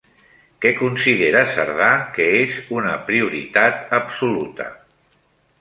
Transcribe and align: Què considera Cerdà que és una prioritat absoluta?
Què 0.63 0.69
considera 0.77 1.43
Cerdà 1.57 1.91
que 2.17 2.27
és 2.39 2.57
una 2.79 2.97
prioritat 3.11 3.97
absoluta? 4.03 4.71